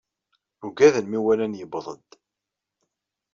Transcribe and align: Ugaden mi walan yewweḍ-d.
Ugaden 0.65 1.05
mi 1.09 1.17
walan 1.25 1.57
yewweḍ-d. 1.59 2.09